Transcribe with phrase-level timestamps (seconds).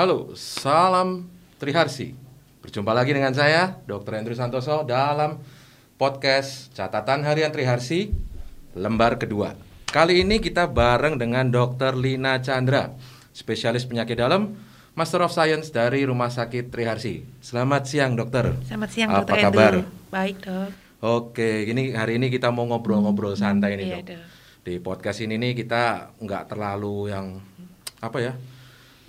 [0.00, 1.28] Halo, salam
[1.60, 2.16] Triharsi.
[2.64, 4.16] Berjumpa lagi dengan saya, Dr.
[4.16, 5.44] Andrew Santoso dalam
[6.00, 8.08] podcast Catatan Harian Triharsi
[8.72, 9.52] lembar kedua.
[9.92, 12.00] Kali ini kita bareng dengan Dr.
[12.00, 12.96] Lina Chandra,
[13.36, 14.56] spesialis penyakit dalam,
[14.96, 17.20] Master of Science dari Rumah Sakit Triharsi.
[17.44, 18.56] Selamat siang, dokter.
[18.64, 19.84] Selamat siang, Apa Dokter kabar?
[19.84, 19.84] Andrew.
[20.08, 20.70] Baik, Dok.
[21.04, 24.16] Oke, ini hari ini kita mau ngobrol-ngobrol santai nih, Iya, dok.
[24.16, 24.24] Dok.
[24.64, 27.36] Di podcast ini nih kita nggak terlalu yang
[28.00, 28.32] apa ya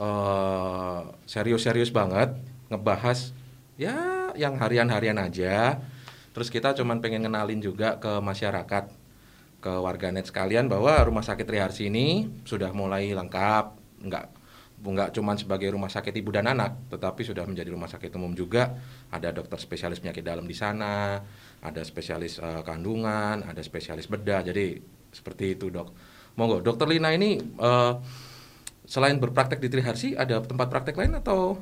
[0.01, 2.33] eh, serius-serius banget
[2.73, 3.37] ngebahas
[3.77, 5.77] ya yang harian-harian aja.
[6.31, 8.89] Terus kita cuman pengen kenalin juga ke masyarakat,
[9.61, 13.65] ke warganet sekalian bahwa Rumah Sakit Triharsi ini sudah mulai lengkap,
[14.07, 14.25] nggak
[14.81, 18.73] nggak cuman sebagai rumah sakit ibu dan anak, tetapi sudah menjadi rumah sakit umum juga.
[19.13, 21.21] Ada dokter spesialis penyakit dalam di sana,
[21.61, 24.41] ada spesialis eh, kandungan, ada spesialis bedah.
[24.41, 24.81] Jadi
[25.13, 25.93] seperti itu dok.
[26.33, 27.93] Monggo, dokter Lina ini eh,
[28.83, 31.57] selain berpraktek di Triharsi, ada tempat praktek lain atau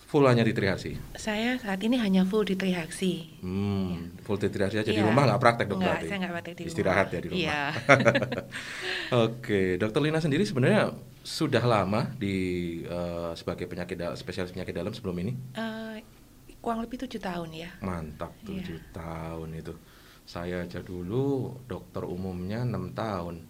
[0.00, 0.96] full hanya di Triharsi?
[1.14, 3.40] Saya saat ini hanya full di Trihaksi.
[3.40, 5.04] Hmm, full di Triharsi aja di Iya.
[5.04, 6.06] rumah nggak praktek dok Enggak, berarti?
[6.06, 6.70] saya nggak praktek di rumah.
[6.72, 7.40] Istirahat ya di rumah.
[7.40, 7.60] Iya.
[9.24, 12.36] Oke, dokter Lina sendiri sebenarnya sudah lama di
[12.82, 15.32] eh, sebagai penyakit da- spesialis penyakit dalam sebelum ini?
[15.54, 15.96] Eh,
[16.58, 17.70] kurang lebih tujuh tahun ya.
[17.80, 18.48] Mantap, Iya.
[18.48, 19.72] tujuh tahun itu.
[20.24, 23.47] Saya aja dulu dokter umumnya enam tahun.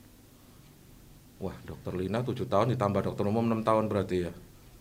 [1.38, 4.32] Wah, dokter Lina tujuh tahun ditambah dokter umum enam tahun berarti ya.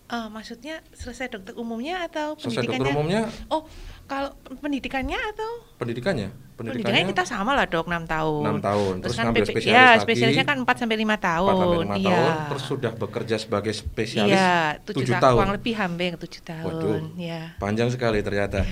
[0.07, 2.95] Eh, maksudnya selesai dokter umumnya atau Selesai dokter pendidikannya?
[2.95, 3.67] umumnya, Oh,
[4.07, 4.31] kalau
[4.63, 6.31] pendidikannya atau pendidikannya?
[6.55, 8.41] pendidikannya kita sama lah dok 6 tahun.
[8.47, 8.93] enam tahun.
[9.03, 10.03] Terus, kan ngambil spesialis ya, lagi.
[10.07, 11.51] spesialisnya kan 4 sampai 5 tahun.
[11.51, 12.07] empat sampai lima iya.
[12.07, 12.33] tahun.
[12.49, 14.55] Terus sudah bekerja sebagai spesialis Iya,
[14.87, 15.37] tujuh tujuh tahun.
[15.43, 16.65] Kurang lebih hampir 7 tahun.
[16.71, 16.97] Waduh.
[17.19, 17.41] Ya.
[17.59, 18.63] Panjang sekali ternyata.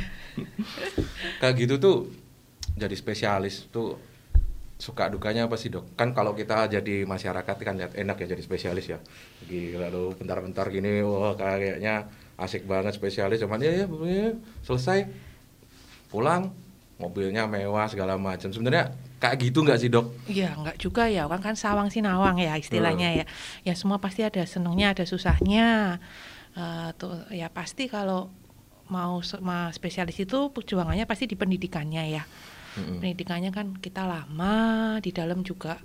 [1.43, 1.95] Kayak gitu tuh
[2.75, 3.99] jadi spesialis tuh
[4.75, 5.95] suka dukanya apa sih dok?
[5.95, 8.99] Kan kalau kita jadi masyarakat kan lihat enak ya jadi spesialis ya.
[9.47, 14.35] Gila lu bentar-bentar gini wah kayaknya asik banget spesialis cuman ya ya ya,
[14.67, 15.07] selesai
[16.11, 16.51] pulang
[16.99, 18.51] mobilnya mewah segala macam.
[18.51, 20.11] Sebenarnya kayak gitu nggak sih dok?
[20.27, 21.27] Iya, enggak juga ya.
[21.27, 23.25] Orang kan sawang sinawang ya istilahnya ya.
[23.63, 25.99] Ya semua pasti ada senangnya, ada susahnya.
[26.55, 28.31] Eh, tuh ya pasti kalau
[28.87, 29.19] mau
[29.73, 32.23] spesialis itu perjuangannya pasti di pendidikannya ya.
[32.75, 32.99] Mm-mm.
[32.99, 34.55] Pendidikannya kan kita lama,
[34.99, 35.79] di dalam juga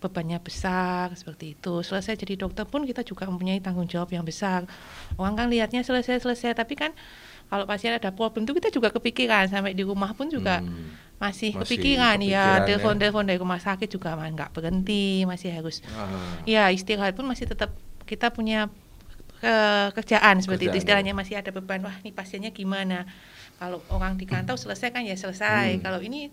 [0.00, 1.84] bebannya besar seperti itu.
[1.84, 4.64] Selesai jadi dokter pun kita juga mempunyai tanggung jawab yang besar.
[5.20, 6.96] Orang kan lihatnya selesai-selesai, tapi kan
[7.52, 10.96] kalau pasien ada problem itu kita juga kepikiran sampai di rumah pun juga Hmm.
[11.20, 12.64] masih, Masih kepikiran kepikiran ya ya.
[12.64, 16.08] telepon-telepon dari rumah sakit juga nggak berhenti masih harus Ah.
[16.48, 17.76] ya istirahat pun masih tetap
[18.08, 18.72] kita punya
[19.44, 23.04] eh, kerjaan seperti Kerjaan, itu istilahnya masih ada beban wah ini pasiennya gimana
[23.60, 25.82] kalau orang di kantau selesai kan ya selesai Hmm.
[25.84, 26.32] kalau ini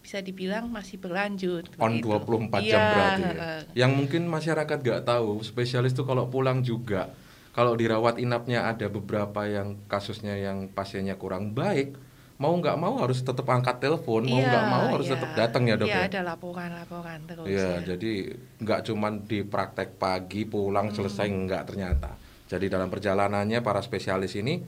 [0.00, 2.08] bisa dibilang masih berlanjut on begitu.
[2.08, 3.52] 24 jam Iya, berarti ya.
[3.84, 7.12] Yang mungkin masyarakat nggak tahu, spesialis tuh kalau pulang juga
[7.52, 11.94] kalau dirawat inapnya ada beberapa yang kasusnya yang pasiennya kurang baik,
[12.34, 15.12] mau nggak mau harus tetap angkat telepon, mau Iya, nggak mau harus iya.
[15.14, 16.04] tetap datang ya dok Iya, ya.
[16.10, 17.94] ada laporan-laporan terus Iya, ya.
[17.94, 18.12] jadi
[18.58, 20.96] nggak cuman di praktek pagi pulang Hmm.
[20.96, 22.10] selesai nggak ternyata.
[22.44, 24.60] Jadi dalam perjalanannya para spesialis ini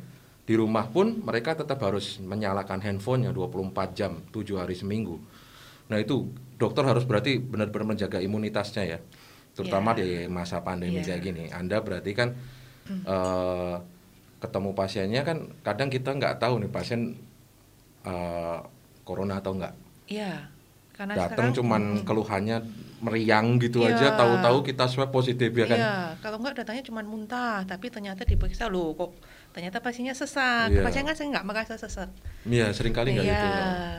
[0.47, 5.19] di rumah pun mereka tetap harus menyalakan handphonenya 24 jam, 7 hari seminggu.
[5.91, 8.99] Nah itu dokter harus berarti benar-benar menjaga imunitasnya ya,
[9.53, 9.99] terutama Iya.
[9.99, 11.19] di masa pandemi Iya.
[11.19, 11.45] kayak gini.
[11.51, 12.31] Anda berarti kan
[12.87, 13.77] eh,
[14.39, 17.19] ketemu pasiennya kan kadang kita nggak tahu nih pasien
[18.07, 18.59] eh,
[19.03, 19.75] corona atau nggak
[20.07, 20.47] Iya,
[20.95, 22.57] karena datang sekarang cuman mm, keluhannya
[22.99, 23.93] meriang gitu Iya.
[23.93, 28.25] aja tahu-tahu kita swab positif ya kan Iya, kalau enggak datanya cuma muntah, tapi ternyata
[28.25, 29.12] diperiksa loh kok
[29.53, 30.69] ternyata pasiennya sesak.
[30.69, 30.84] Iya.
[30.84, 32.09] Pasien kan saya nggak merasa sesak.
[32.45, 33.37] iya sering kali nggak iya,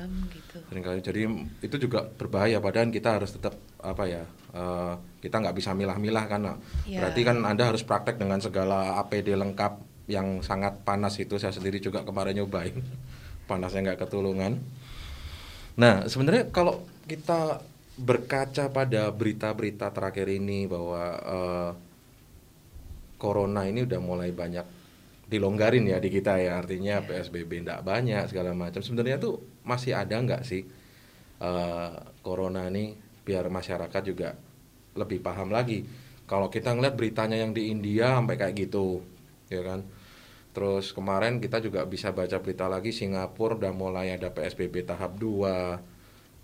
[0.06, 0.58] gitu gitu.
[0.70, 1.22] sering kali jadi
[1.62, 6.42] itu juga berbahaya padahal kita harus tetap apa ya eh, kita nggak bisa milah-milah kan
[6.88, 7.02] Iya.
[7.02, 11.78] berarti kan anda harus praktek dengan segala APD lengkap yang sangat panas itu saya sendiri
[11.78, 12.78] juga kemarin nyobain
[13.50, 14.58] panasnya nggak ketulungan
[15.76, 17.62] nah sebenarnya kalau kita
[17.98, 21.72] berkaca pada berita-berita terakhir ini bahwa eh,
[23.18, 24.66] corona ini udah mulai banyak
[25.28, 26.62] dilonggarin ya di kita ya.
[26.62, 28.80] Artinya PSBB tidak banyak segala macam.
[28.86, 30.62] Sebenarnya tuh masih ada nggak sih
[31.42, 32.94] eh, corona ini
[33.26, 34.38] biar masyarakat juga
[34.94, 35.82] lebih paham lagi?
[36.30, 39.02] Kalau kita ngeliat beritanya yang di India sampai kayak gitu
[39.50, 39.82] ya kan?
[40.54, 45.97] Terus kemarin kita juga bisa baca berita lagi Singapura udah mulai ada PSBB tahap 2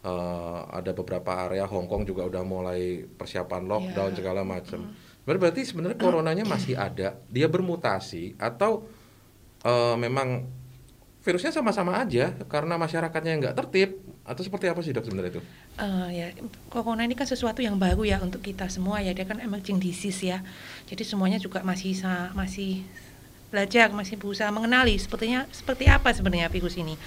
[0.03, 4.17] Eh, ada beberapa area Hong Kong juga udah mulai persiapan lockdown Iya.
[4.19, 4.91] segala macam
[5.23, 8.83] berarti sebenarnya coronanya masih ada dia bermutasi atau
[9.63, 10.43] eh, memang
[11.23, 13.95] virusnya sama-sama aja karena masyarakatnya yang nggak tertib
[14.27, 15.41] atau seperti apa sih dok sebenarnya itu?
[15.79, 16.27] Eh, ya,
[16.67, 19.15] corona ini kan sesuatu yang baru ya untuk kita semua ya.
[19.15, 20.43] Dia kan emerging disease ya.
[20.83, 21.95] Jadi semuanya juga masih
[22.35, 22.83] masih
[23.55, 26.99] belajar, masih berusaha mengenali sepertinya seperti apa sebenarnya virus ini.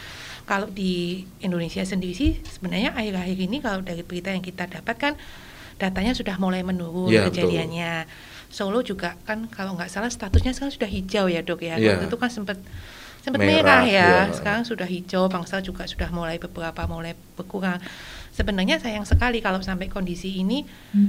[0.46, 5.18] Kalau di Indonesia sendiri sih sebenarnya akhir-akhir ini kalau dari berita yang kita dapatkan
[5.76, 8.06] datanya sudah mulai menurun Ya, kejadiannya.
[8.46, 11.76] Solo juga kan kalau nggak salah statusnya sekarang sudah hijau ya dok ya.
[11.76, 11.98] Ya.
[11.98, 12.58] Waktu itu kan sempat
[13.26, 14.08] sempat Merah, merah, ya.
[14.30, 14.32] ya.
[14.32, 17.82] Sekarang sudah hijau, bangsa juga sudah mulai beberapa mulai berkurang.
[18.30, 20.62] Sebenarnya sayang sekali kalau sampai kondisi ini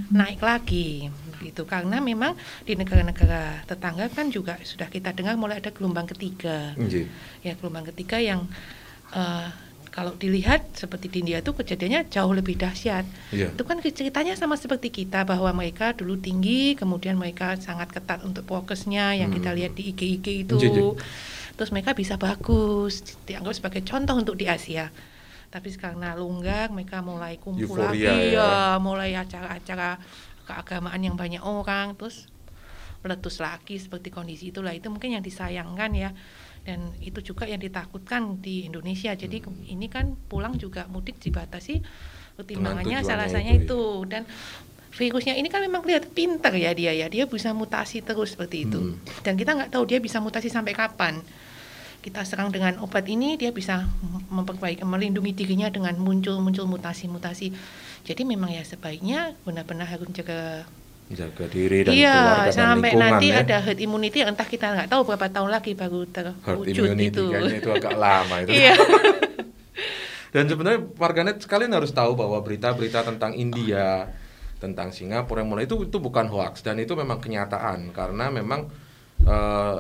[0.10, 1.14] naik lagi
[1.46, 2.34] gitu karena memang
[2.66, 7.06] di negara-negara tetangga kan juga sudah kita dengar mulai ada gelombang ketiga Nggih.
[7.46, 8.50] ya gelombang ketiga yang
[9.12, 9.48] eh,
[9.90, 13.02] kalau dilihat seperti di India itu kejadiannya jauh lebih dahsyat
[13.34, 13.50] Iya.
[13.50, 18.46] itu kan ceritanya sama seperti kita bahwa mereka dulu tinggi kemudian mereka sangat ketat untuk
[18.46, 19.58] prokesnya yang kita Hmm.
[19.58, 20.90] lihat di IG-IG itu Iya, iya.
[21.58, 24.94] terus mereka bisa bagus dianggap sebagai contoh untuk di Asia
[25.48, 28.44] tapi karena longgar mereka mulai kumpul Euforia lagi ya.
[28.44, 29.98] ya mulai acara-acara
[30.46, 32.28] keagamaan yang banyak orang terus
[33.02, 36.10] meletus lagi seperti kondisi itulah itu mungkin yang disayangkan ya
[36.68, 39.16] dan itu juga yang ditakutkan di Indonesia.
[39.16, 41.80] Jadi ke- ini kan pulang juga mudik dibatasi.
[42.36, 43.64] Pertimbangannya salah itu, satunya ya.
[43.64, 44.24] itu dan
[44.92, 47.08] virusnya ini kan memang kelihatan pintar ya dia ya.
[47.08, 48.80] Dia bisa mutasi terus seperti itu.
[48.92, 49.00] Hmm.
[49.24, 51.24] dan kita nggak tahu dia bisa mutasi sampai kapan.
[52.04, 57.56] Kita serang dengan obat ini dia bisa mem- memperbaiki melindungi dirinya dengan muncul muncul mutasi-mutasi.
[58.04, 60.68] Jadi memang ya sebaiknya benar-benar harus jaga
[61.08, 63.40] Jaga diri dan iya keluarga dan sampai lingkungan nanti ya.
[63.40, 67.24] ada herd immunity entah kita nggak tahu berapa tahun lagi baru herd terwujud immunity itu
[67.32, 68.52] kayaknya itu agak lama itu.
[68.52, 68.76] iya
[70.28, 74.12] Dan sebenarnya warganet sekalian harus tahu bahwa berita-berita tentang India,
[74.60, 78.68] tentang Singapura yang mulai itu itu bukan hoax dan itu memang kenyataan karena memang
[79.24, 79.80] eh,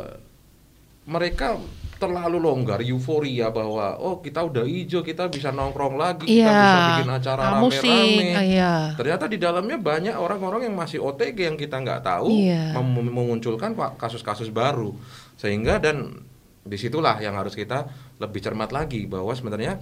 [1.07, 1.59] mereka
[1.97, 7.09] terlalu longgar euforia bahwa oh kita udah hijau kita bisa nongkrong lagi kita bisa bikin
[7.09, 7.41] acara
[7.89, 8.33] rame-rame.
[8.33, 8.73] ah, iya.
[8.93, 12.77] Ternyata di dalamnya banyak orang-orang yang masih OTG yang kita nggak tahu Iya.
[12.77, 14.93] mem- memunculkan kasus-kasus baru.
[15.35, 16.21] Sehingga dan
[16.61, 19.79] di situlah yang harus kita lebih cermat lagi bahwa sebenarnya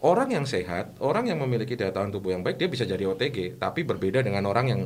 [0.00, 3.58] orang yang sehat orang yang memiliki daya tahan tubuh yang baik dia bisa jadi OTG
[3.58, 4.82] tapi berbeda dengan orang yang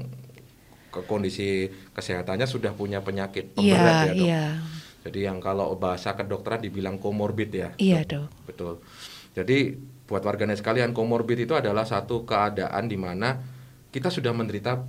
[0.88, 4.16] ke kondisi kesehatannya sudah punya penyakit pemberat iya ya dok.
[4.16, 4.44] iya
[5.06, 8.26] jadi yang kalau bahasa kedokteran dibilang komorbid ya iya dok.
[8.44, 8.82] Betul.
[9.32, 13.38] Jadi buat warganet sekalian komorbid itu adalah satu keadaan di mana
[13.88, 14.82] kita sudah menderita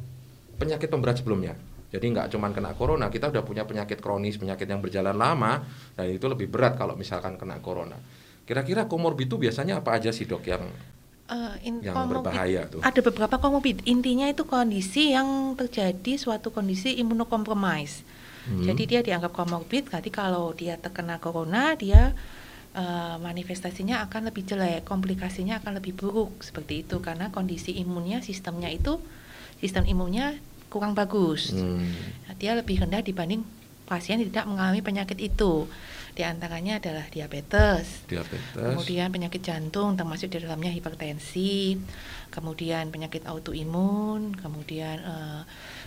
[0.56, 1.54] penyakit pemberat sebelumnya.
[1.88, 6.10] Jadi nggak cuma kena corona, kita udah punya penyakit kronis, penyakit yang berjalan lama, dan
[6.10, 7.96] itu lebih berat kalau misalkan kena corona.
[8.44, 10.64] Kira-kira komorbid itu biasanya apa aja sih dok yang
[11.28, 12.80] Eh, in- yang komorbid- berbahaya tuh?
[12.80, 18.04] ada beberapa komorbid intinya itu kondisi yang terjadi suatu kondisi imunokompromis
[18.48, 18.64] Hmm.
[18.64, 22.16] jadi dia dianggap komorbid berarti kalau dia terkena corona dia
[22.72, 28.72] eh, manifestasinya akan lebih jelek komplikasinya akan lebih buruk seperti itu karena kondisi imunnya sistemnya
[28.72, 29.04] itu
[29.60, 30.40] sistem imunnya
[30.72, 31.84] kurang bagus Hmm.
[32.28, 33.44] Nah, dia lebih rendah dibanding
[33.88, 35.68] pasien yang tidak mengalami penyakit itu
[36.18, 38.58] di antaranya adalah diabetes Diabetes.
[38.58, 41.78] Kemudian penyakit jantung termasuk di dalamnya hipertensi,
[42.34, 45.42] kemudian penyakit autoimun, kemudian eh,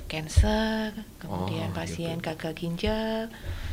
[0.06, 2.26] cancer, kemudian Oh, pasien gitu.
[2.30, 3.26] gagal ginjal,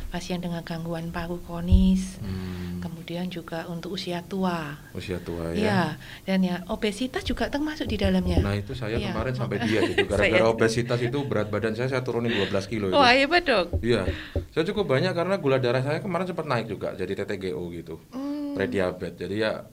[0.07, 2.79] pasien dengan gangguan paru kronis, Hmm.
[2.79, 4.79] kemudian juga untuk usia tua.
[4.91, 5.59] Usia tua ya.
[5.59, 5.81] Ya,
[6.23, 8.39] dan ya obesitas juga termasuk di dalamnya.
[8.39, 9.11] Nah itu saya Iya.
[9.11, 12.95] kemarin sampai diet itu gara-gara obesitas itu berat badan saya saya turunin 12 kilo itu.
[12.95, 13.79] Wah, hebat dok.
[13.79, 14.07] Iya,
[14.49, 18.55] saya cukup banyak karena gula darah saya kemarin sempat naik juga jadi TTGO gitu, Hmm.
[18.55, 19.19] prediabetes.
[19.19, 19.67] Jadi ya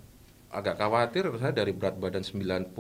[0.54, 2.70] agak khawatir saya dari berat badan 98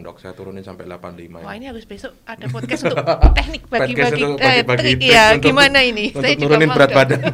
[0.00, 1.44] dok, saya turunin sampai 85.
[1.44, 3.04] Wah ini harus besok ada podcast untuk
[3.38, 6.16] teknik bagi-bagi eh, trik ya untuk- gimana ini?
[6.16, 7.20] Untuk Saya juga nurunin berat badan.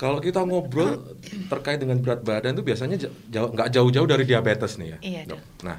[0.00, 1.12] Kalau kita ngobrol
[1.52, 2.96] terkait dengan berat badan itu biasanya
[3.28, 4.98] jauh nggak jauh-jauh dari diabetes nih ya.
[5.04, 5.40] Iya, dok.
[5.60, 5.76] Nah,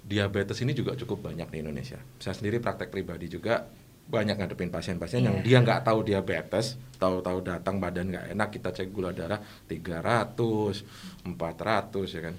[0.00, 2.00] diabetes ini juga cukup banyak di Indonesia.
[2.16, 3.68] Saya sendiri praktek pribadi juga
[4.04, 5.44] banyak ngadepin pasien-pasien yang Iya.
[5.44, 10.84] dia nggak tahu diabetes, tahu-tahu datang badan nggak enak, kita cek gula darah 300,
[11.24, 12.34] 400 ya kan.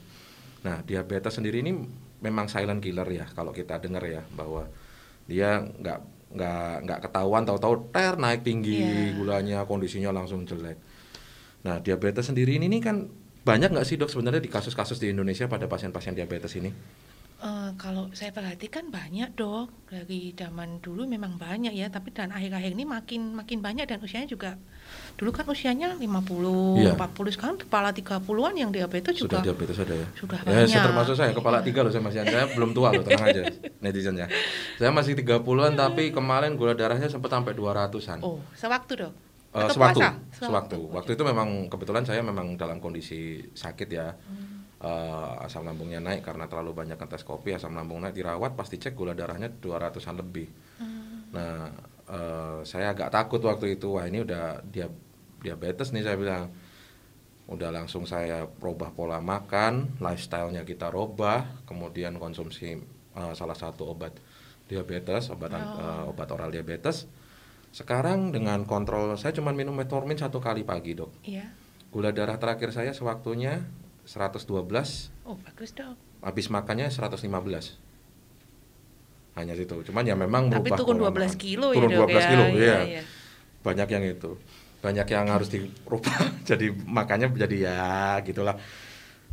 [0.62, 1.74] Nah, diabetes sendiri ini
[2.22, 4.66] memang silent killer ya kalau kita dengar ya bahwa
[5.26, 6.00] dia nggak
[6.36, 9.16] nggak nggak ketahuan tahu-tahu ter naik tinggi Iya.
[9.18, 10.78] gulanya kondisinya langsung jelek.
[11.66, 13.10] Nah, diabetes sendiri ini, ini kan
[13.42, 16.70] banyak nggak sih dok sebenarnya di kasus-kasus di Indonesia pada pasien-pasien diabetes ini?
[17.36, 22.72] Eh, kalau saya perhatikan banyak dok dari zaman dulu memang banyak ya tapi dan akhir-akhir
[22.72, 24.56] ini makin makin banyak dan usianya juga
[25.14, 26.96] dulu kan usianya 50 Iya.
[26.96, 30.08] 40 sekarang kepala 30-an yang diabetes Sudah juga diabetes ada ya?
[30.16, 30.84] sudah Ya, saya banyak.
[30.88, 31.66] termasuk saya kepala Iya.
[31.68, 33.42] tiga loh saya masih saya belum tua loh tenang aja
[33.84, 34.28] netizen ya.
[34.80, 38.20] Saya masih 30-an tapi kemarin gula darahnya sempat sampai 200-an.
[38.22, 39.14] oh sewaktu dok
[39.52, 40.20] Eh, Atau sewaktu, puasa?
[40.36, 40.78] sewaktu.
[40.90, 44.12] Waktu itu memang kebetulan saya memang dalam kondisi sakit ya.
[44.12, 44.55] Hmm.
[44.86, 48.94] Eh, asam lambungnya naik karena terlalu banyak ngetes kopi, asam lambung naik dirawat, pasti cek
[48.94, 50.46] gula darahnya 200-an lebih.
[50.78, 51.26] Hmm.
[51.34, 51.74] Nah,
[52.06, 54.86] eh, saya agak takut waktu itu wah ini udah dia
[55.42, 56.54] diabetes nih saya bilang
[57.50, 62.78] udah langsung saya rubah pola makan lifestyle-nya kita robah kemudian konsumsi
[63.14, 64.14] eh, salah satu obat
[64.66, 67.06] diabetes obat eh, obat oral diabetes
[67.70, 71.46] sekarang dengan kontrol saya cuma minum metformin satu kali pagi dok Iya.
[71.94, 73.62] gula darah terakhir saya sewaktunya
[74.06, 74.46] 112
[75.24, 75.98] Oh, bagus dong.
[76.22, 77.26] habis makannya 115
[79.36, 81.36] hanya situ cuman ya memang Tapi merubah turun pola 12 makan.
[81.36, 82.24] kilo ya, turun Dok, 12 ya.
[82.26, 82.78] kilo Iya, iya.
[82.88, 83.02] iya.
[83.60, 84.32] banyak yang itu
[84.80, 86.20] banyak yang harus dirubah
[86.50, 87.82] jadi makanya jadi ya
[88.22, 88.56] gitulah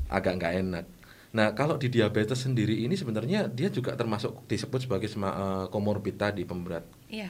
[0.08, 0.84] agak nggak enak
[1.32, 6.42] nah kalau di diabetes sendiri ini sebenarnya dia juga termasuk disebut sebagai eh, komorbid tadi
[6.42, 7.28] pemberat Iya.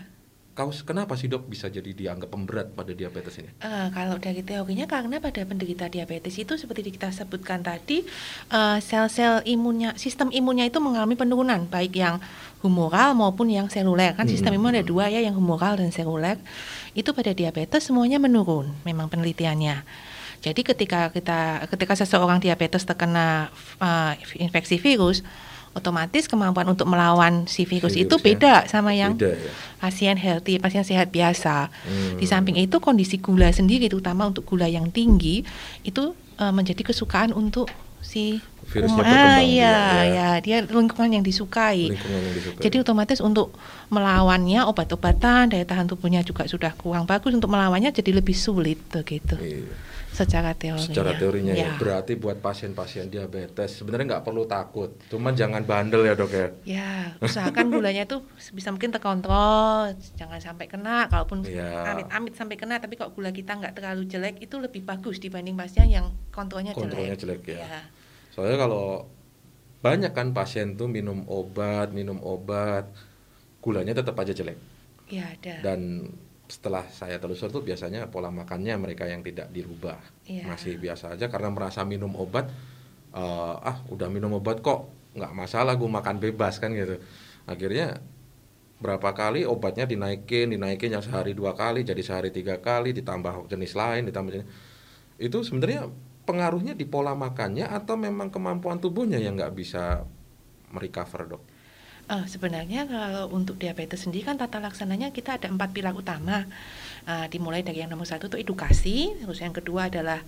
[0.53, 3.49] Kau kenapa sih dok bisa jadi dianggap pemberat pada diabetes ini?
[3.65, 8.05] Eh, kalau dari teorinya karena pada penderita diabetes itu seperti kita sebutkan tadi
[8.53, 12.21] eh, sel-sel imunnya sistem imunnya itu mengalami penurunan baik yang
[12.61, 14.13] humoral maupun yang seluler.
[14.13, 14.61] Kan sistem Hmm.
[14.61, 16.37] imun ada dua ya yang humoral dan seluler.
[16.93, 19.83] Itu pada diabetes semuanya menurun memang penelitiannya.
[20.43, 23.49] Jadi ketika kita ketika seseorang diabetes terkena
[23.81, 25.25] eh, infeksi virus
[25.73, 29.53] otomatis kemampuan untuk melawan si virus itu beda sama yang beda ya
[29.83, 31.67] pasien healthy, pasien sehat biasa.
[31.67, 32.15] Hmm.
[32.15, 35.43] Di samping itu kondisi gula sendiri terutama untuk gula yang tinggi
[35.83, 37.67] itu eh, menjadi kesukaan untuk
[37.99, 40.03] si Virusnya ah, iya, ya.
[40.07, 41.91] ya, dia lingkungan yang disukai.
[41.91, 43.55] lingkungan yang disukai Jadi otomatis untuk
[43.91, 49.35] melawannya obat-obatan daya tahan tubuhnya juga sudah kurang bagus untuk melawannya jadi lebih sulit begitu
[49.39, 49.67] Iya.
[50.13, 50.85] Secara teorinya.
[50.85, 51.67] secara teorinya ya.
[51.67, 51.73] ya.
[51.75, 56.93] berarti buat pasien-pasien diabetes sebenarnya nggak perlu takut cuman jangan bandel ya dok ya Ya,
[57.19, 58.21] usahakan gulanya itu
[58.53, 61.09] bisa mungkin terkontrol, jangan sampai kena.
[61.09, 61.89] Kalaupun Iya.
[61.89, 65.89] amit-amit sampai kena, tapi kalau gula kita nggak terlalu jelek, itu lebih bagus dibanding pasien
[65.89, 67.41] yang kontrolnya, kontrolnya jelek.
[67.43, 67.81] jelek ya Ya.
[68.31, 69.09] soalnya kalau
[69.81, 72.87] banyak kan pasien tuh minum obat minum obat
[73.59, 74.57] gulanya tetap aja jelek
[75.07, 75.55] Ya, ada.
[75.63, 76.09] dan
[76.53, 79.97] setelah saya telusur tuh biasanya pola makannya mereka yang tidak dirubah.
[80.29, 80.53] Iya.
[80.53, 82.53] masih biasa aja karena merasa minum obat
[83.17, 87.01] eh, ah udah minum obat kok nggak masalah gue makan bebas kan gitu.
[87.49, 88.05] Akhirnya
[88.85, 93.73] berapa kali obatnya dinaikin dinaikin yang sehari dua kali jadi sehari tiga kali ditambah jenis
[93.73, 94.49] lain ditambah jenis.
[95.17, 95.89] Itu sebenarnya
[96.29, 100.05] pengaruhnya di pola makannya atau memang kemampuan tubuhnya yang nggak bisa
[100.69, 101.52] merecover dok
[102.13, 106.45] Eh, sebenarnya kalau untuk diabetes sendiri kan tata laksananya kita ada empat pilar utama.
[107.09, 110.21] Eh, dimulai dari yang nomor satu itu edukasi, terus yang kedua adalah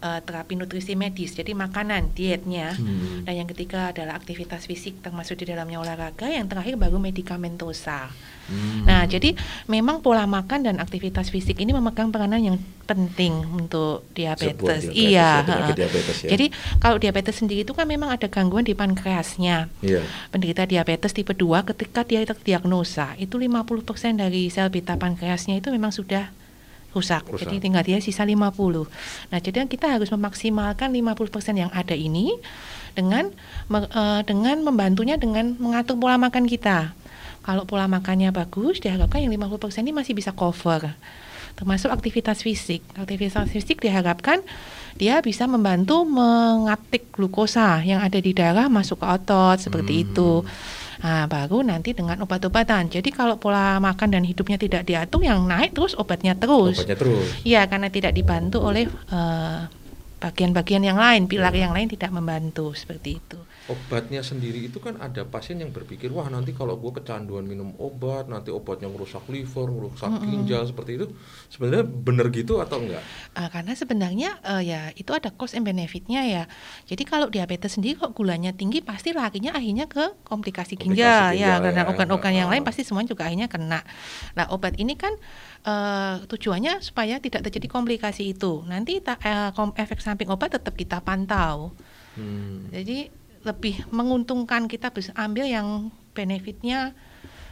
[0.00, 2.72] eh, terapi nutrisi medis, jadi makanan, dietnya.
[2.74, 3.24] Hmm.
[3.28, 8.10] Dan yang ketiga adalah aktivitas fisik termasuk di dalamnya olahraga, yang terakhir baru medikamentosa.
[8.50, 8.82] Hmm.
[8.82, 9.38] Nah, jadi
[9.70, 14.90] memang pola makan dan aktivitas fisik ini memegang peranan yang penting untuk diabetes.
[14.90, 16.30] diabetes iya, ya, diabetes ya.
[16.34, 16.46] Jadi
[16.82, 19.70] kalau diabetes sendiri itu kan memang ada gangguan di pankreasnya.
[19.78, 20.02] iya
[20.34, 25.94] Penderita diabetes tipe 2 ketika dia terdiagnosa, itu 50% dari sel beta pankreasnya itu memang
[25.94, 26.34] sudah
[26.94, 27.26] rusak.
[27.30, 27.46] Rusak.
[27.46, 28.86] Jadi tinggal dia sisa 50.
[29.30, 32.34] Nah, jadi kita harus memaksimalkan 50% yang ada ini
[32.98, 33.30] dengan
[33.70, 36.92] eh, dengan membantunya dengan mengatur pola makan kita.
[37.40, 40.92] Kalau pola makannya bagus, diharapkan yang 50% ini masih bisa cover.
[41.56, 42.84] Termasuk aktivitas fisik.
[42.94, 44.44] Aktivitas fisik diharapkan
[45.00, 50.04] dia bisa membantu mengaptik glukosa yang ada di darah masuk ke otot seperti Hmm.
[50.04, 50.30] itu.
[51.00, 52.92] Nah, baru nanti dengan obat-obatan.
[52.92, 56.76] Jadi kalau pola makan dan hidupnya tidak diatur, yang naik terus obatnya terus.
[56.84, 59.58] obatnya terus Iya, karena tidak dibantu oleh eh,
[60.20, 61.64] bagian-bagian yang lain, pilar Ya.
[61.66, 63.38] yang lain tidak membantu seperti itu.
[63.70, 68.26] Obatnya sendiri itu kan ada pasien yang berpikir wah nanti kalau gue kecanduan minum obat
[68.26, 71.06] nanti obatnya merusak liver merusak ginjal seperti itu
[71.46, 72.98] sebenarnya benar gitu atau enggak
[73.30, 76.44] Ah, karena sebenarnya eh, ya itu ada cost and benefitnya ya.
[76.84, 81.38] Jadi kalau diabetes sendiri kok gulanya tinggi pasti larinya akhirnya ke komplikasi Komplikasi ginjal, ginjal
[81.38, 81.88] ya karena ya.
[81.88, 82.68] organ-organ yang lain Ah.
[82.68, 83.80] pasti semuanya juga akhirnya kena.
[84.34, 85.14] Nah obat ini kan
[85.62, 88.66] eh, tujuannya supaya tidak terjadi komplikasi itu.
[88.66, 89.20] Nanti ta-
[89.54, 91.70] kom- efek samping obat tetap kita pantau.
[92.18, 92.66] Hmm.
[92.74, 93.12] Jadi
[93.44, 96.92] lebih menguntungkan kita bisa ambil yang benefitnya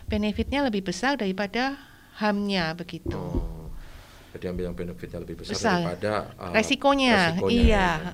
[0.08, 1.76] benefitnya lebih besar daripada
[2.18, 3.16] hamnya begitu.
[3.16, 3.58] Oh.
[4.36, 5.72] Jadi ambil yang benefitnya lebih besar, Besar.
[5.80, 7.88] daripada uh, resikonya, resikonya, iya.
[7.96, 8.12] ya.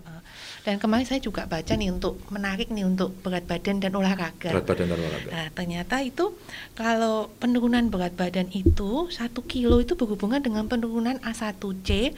[0.65, 4.49] Dan kemarin saya juga baca nih untuk menarik nih untuk berat badan dan olahraga.
[4.49, 5.29] Berat badan dan olahraga.
[5.29, 6.33] Nah, ternyata itu
[6.73, 12.17] kalau penurunan berat badan itu satu kilo itu berhubungan dengan penurunan A1C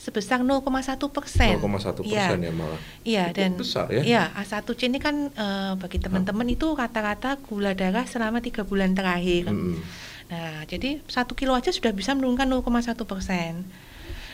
[0.00, 0.64] sebesar 0,1
[1.06, 1.60] persen.
[1.60, 2.32] 0,1 Iya.
[2.32, 2.80] persen ya malah.
[3.02, 4.00] Iya dan besar ya.
[4.00, 9.46] Iya A1C ini kan eh, bagi teman-teman itu rata-rata gula darah selama tiga bulan terakhir.
[9.46, 9.76] Mm-mm.
[10.26, 12.64] Nah, jadi satu kilo aja sudah bisa menurunkan 0,1
[13.04, 13.66] persen.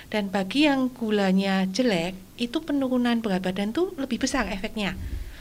[0.06, 4.94] Dan bagi yang gulanya jelek, itu penurunan berat badan tuh lebih besar efeknya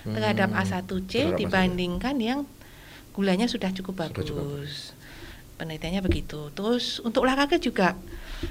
[0.04, 1.38] terhadap Hmm, A1C terhadap A1C.
[1.38, 2.40] dibandingkan yang
[3.12, 4.26] gulanya sudah cukup Sudah bagus.
[4.26, 4.46] cukup
[5.58, 6.52] penelitiannya begitu.
[6.56, 7.96] Terus untuk olahraga juga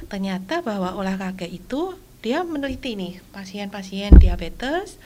[0.08, 1.94] ternyata bahwa olahraga itu
[2.24, 4.96] dia meneliti nih pasien-pasien diabetes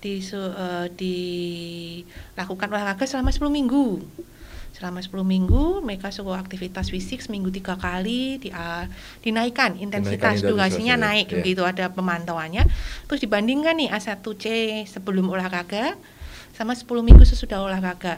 [0.00, 4.00] di uh, dilakukan olahraga selama 10 minggu
[4.76, 8.88] selama 10 minggu mereka suruh aktivitas fisik seminggu tiga kali di, uh,
[9.20, 11.36] dinaikkan intensitas durasinya naik ya.
[11.40, 12.64] begitu ada pemantauannya
[13.04, 14.44] terus dibandingkan nih A1C
[14.88, 16.00] sebelum olahraga
[16.56, 18.16] sama 10 minggu sesudah olahraga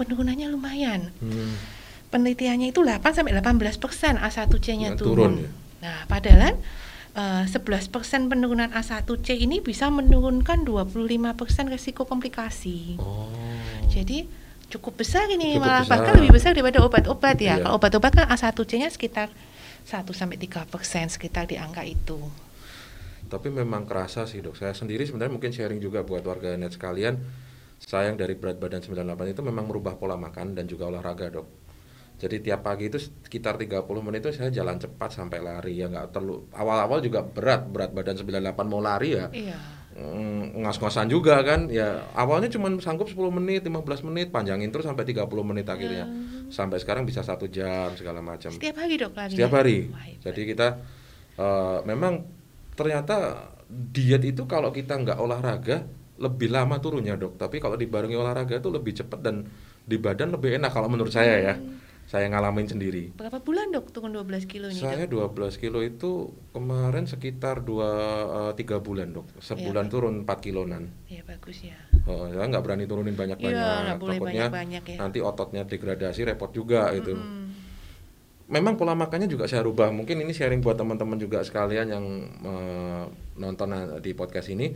[0.00, 1.81] penurunannya lumayan hmm.
[2.12, 5.50] Penelitiannya itu 8 sampai 18 persen A1C-nya turun, turun ya?
[5.82, 6.60] nah padahal
[7.16, 13.32] uh, 11 persen penurunan A1C ini bisa menurunkan 25 persen resiko komplikasi oh.
[13.88, 14.28] jadi
[14.72, 15.92] cukup besar ini cukup malah besar.
[15.92, 17.60] bahkan lebih besar daripada obat-obat ya.
[17.60, 17.68] Iya.
[17.68, 19.28] Kalau obat-obat kan A1C-nya sekitar
[19.84, 22.16] 1 sampai 3 persen sekitar di angka itu.
[23.28, 24.56] Tapi memang kerasa sih dok.
[24.56, 27.20] Saya sendiri sebenarnya mungkin sharing juga buat warga net sekalian.
[27.82, 31.46] Saya yang dari berat badan 98 itu memang merubah pola makan dan juga olahraga dok.
[32.22, 36.14] Jadi tiap pagi itu sekitar 30 menit itu saya jalan cepat sampai lari ya nggak
[36.14, 39.26] terlalu awal-awal juga berat berat badan 98 mau lari ya.
[39.34, 39.58] Iya.
[39.92, 42.06] Mm, ngas-ngasan juga kan ya.
[42.14, 46.06] Awalnya cuma sanggup 10 menit 15 menit panjangin terus sampai 30 menit akhirnya.
[46.06, 46.30] Hmm.
[46.52, 48.52] sampai sekarang bisa satu jam segala macam.
[48.52, 49.88] Setiap hari dok lagi setiap hari.
[49.88, 50.68] Wah, jadi kita
[51.40, 52.28] uh, memang
[52.76, 55.88] ternyata diet itu kalau kita nggak olahraga
[56.20, 57.40] lebih lama turunnya dok.
[57.40, 59.48] Tapi kalau dibarengi olahraga itu lebih cepat dan
[59.82, 61.54] di badan lebih enak kalau menurut saya ya.
[61.58, 61.81] Hmm
[62.12, 63.16] saya ngalamin sendiri.
[63.16, 64.76] Berapa bulan dok turun 12 kilo ini?
[64.76, 65.32] Saya dok?
[65.32, 67.88] 12 kilo itu kemarin sekitar dua
[68.28, 69.24] uh, tiga bulan dok.
[69.40, 70.92] Sebulan ya, turun 4 kilonan.
[71.08, 71.72] Iya bagus ya.
[72.04, 73.56] Oh, saya nggak berani turunin banyak-banyak.
[73.56, 74.96] Iya, Takutnya banyak, ya.
[75.00, 77.00] nanti ototnya degradasi repot juga mm -hmm.
[77.00, 77.12] itu.
[78.52, 79.88] Memang pola makannya juga saya rubah.
[79.88, 82.04] Mungkin ini sharing buat teman-teman juga sekalian yang
[82.44, 83.08] uh,
[83.40, 83.72] nonton
[84.04, 84.68] di podcast ini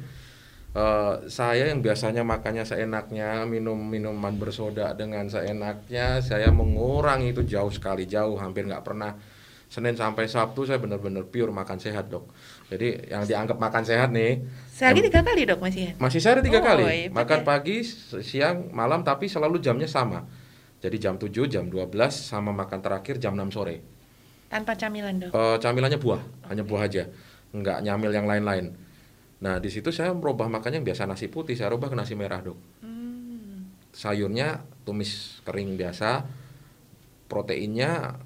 [0.76, 7.72] Uh, saya yang biasanya makannya seenaknya, minum minuman bersoda dengan seenaknya, saya mengurangi itu jauh
[7.72, 9.16] sekali, jauh hampir nggak pernah.
[9.72, 12.28] Senin sampai Sabtu saya benar-benar pure makan sehat dok.
[12.68, 14.44] Jadi yang dianggap makan sehat nih.
[14.68, 15.96] Sehari tiga kali dok masih?
[15.96, 16.84] Masih sehari tiga oh, kali.
[16.84, 17.46] Iya, makan ya.
[17.48, 17.80] pagi,
[18.20, 20.28] siang, malam, tapi selalu jamnya sama.
[20.84, 23.80] Jadi jam 7, jam 12, sama makan terakhir jam 6 sore.
[24.52, 25.32] Tanpa camilan dok?
[25.32, 26.46] Uh, camilannya buah, okay.
[26.52, 27.08] hanya buah aja.
[27.56, 28.85] Nggak nyamil yang lain-lain
[29.36, 32.40] Nah di situ saya merubah makannya yang biasa nasi putih, saya rubah ke nasi merah
[32.40, 32.56] dok.
[32.80, 33.68] Hmm.
[33.92, 36.24] Sayurnya tumis kering biasa,
[37.28, 38.16] proteinnya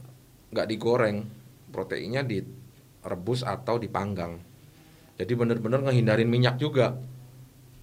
[0.55, 1.27] nggak digoreng,
[1.75, 4.39] proteinnya direbus atau dipanggang.
[5.19, 6.95] Jadi benar-benar ngehindarin minyak juga.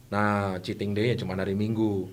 [0.07, 2.07] Nah cheating day ya cuma hari Minggu.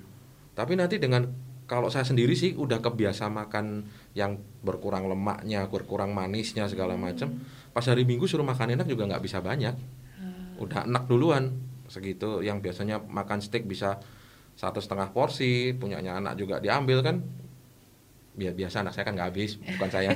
[0.59, 1.31] Tapi nanti dengan
[1.65, 3.87] kalau saya sendiri sih udah kebiasa makan
[4.19, 7.39] yang berkurang lemaknya, berkurang manisnya segala macam.
[7.39, 7.71] Hmm.
[7.71, 10.03] Pas hari Minggu suruh makan enak juga nggak bisa banyak
[10.59, 11.55] udah enak duluan.
[11.89, 12.41] Segitu.
[12.41, 14.01] Yang biasanya makan steak bisa
[14.55, 17.17] satu setengah porsi punyanya anak juga diambil kan.
[18.35, 20.11] Biar biasa anak saya kan nggak habis bukan saya.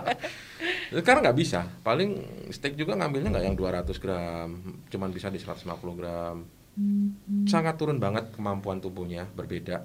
[0.94, 1.66] Sekarang nggak bisa.
[1.84, 2.10] Paling
[2.50, 4.48] steak juga ngambilnya nggak yang 200 gram
[4.88, 5.68] cuman bisa di 150
[5.98, 6.36] gram.
[7.50, 9.84] Sangat turun banget kemampuan tubuhnya berbeda.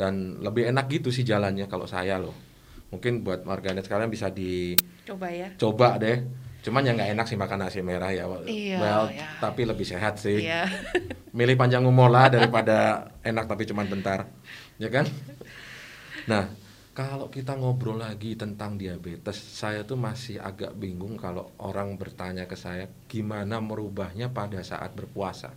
[0.00, 2.32] Dan lebih enak gitu sih jalannya kalau saya loh.
[2.90, 5.54] Mungkin buat warganet sekalian bisa dicoba ya.
[5.54, 6.26] coba deh
[6.60, 8.28] Cuman yang nggak enak sih makan nasi merah ya.
[8.44, 9.40] Iya, well, ya.
[9.40, 10.44] tapi lebih sehat sih.
[10.44, 10.68] Iya.
[11.36, 14.28] Milih panjang umur lah daripada enak tapi cuma bentar.
[14.76, 15.08] Ya kan?
[16.28, 16.52] Nah,
[16.92, 22.60] kalau kita ngobrol lagi tentang diabetes, saya tuh masih agak bingung kalau orang bertanya ke
[22.60, 25.56] saya gimana merubahnya pada saat berpuasa.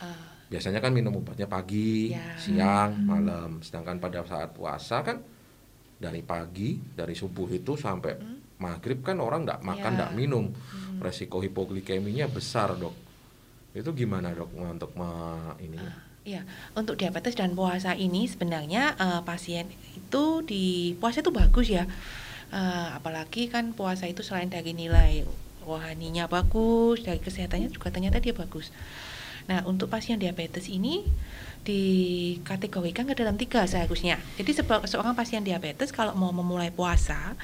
[0.00, 2.40] Uh, Biasanya kan minum obatnya pagi, ya.
[2.40, 3.60] siang, malam.
[3.60, 5.20] Sedangkan pada saat puasa kan
[6.00, 10.18] dari pagi, dari subuh itu sampai hmm maghrib kan orang nggak makan nggak yeah.
[10.18, 11.00] minum hmm.
[11.00, 12.94] resiko hipoglikeminya besar dok
[13.72, 14.92] itu gimana dok untuk
[15.58, 16.44] ini uh, ya
[16.76, 21.88] untuk diabetes dan puasa ini sebenarnya uh, pasien itu di puasa itu bagus ya
[22.52, 25.24] uh, apalagi kan puasa itu selain dari nilai
[25.64, 28.68] rohaninya bagus dari kesehatannya juga ternyata dia bagus
[29.48, 31.02] nah untuk pasien diabetes ini
[31.60, 34.16] dikategorikan ke dalam tiga seharusnya.
[34.40, 37.36] Jadi seorang pasien diabetes kalau mau memulai puasa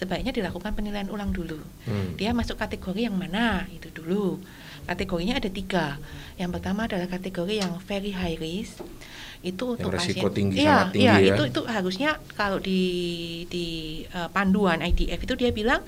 [0.00, 1.60] sebaiknya dilakukan penilaian ulang dulu.
[1.84, 2.16] Hmm.
[2.16, 4.40] Dia masuk kategori yang mana itu dulu.
[4.88, 6.00] Kategorinya ada tiga.
[6.40, 8.80] Yang pertama adalah kategori yang very high risk.
[9.44, 10.32] Itu untuk yang pasien.
[10.32, 11.32] tinggi iya, tinggi iya, ya.
[11.36, 12.80] itu itu harusnya kalau di
[13.52, 13.66] di
[14.12, 15.80] uh, panduan IDF itu dia bilang